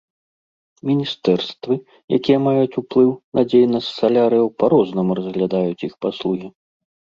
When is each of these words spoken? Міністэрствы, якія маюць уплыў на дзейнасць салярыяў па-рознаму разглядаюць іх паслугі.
Міністэрствы, 0.89 1.73
якія 2.17 2.39
маюць 2.47 2.79
уплыў 2.83 3.09
на 3.41 3.45
дзейнасць 3.51 3.93
салярыяў 4.01 4.47
па-рознаму 4.65 5.11
разглядаюць 5.23 5.81
іх 5.93 5.97
паслугі. 6.09 6.49